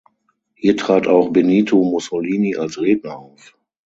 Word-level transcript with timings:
Hier 0.55 0.77
trat 0.77 1.05
auch 1.05 1.29
Benito 1.29 1.75
Mussolini 1.83 2.55
als 2.55 2.79
Redner 2.81 3.19
auf. 3.19 3.53